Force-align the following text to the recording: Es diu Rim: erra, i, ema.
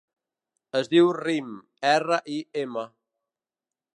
Es 0.79 0.89
diu 0.93 1.09
Rim: 1.17 1.51
erra, 1.91 2.19
i, 2.39 2.39
ema. 2.65 2.89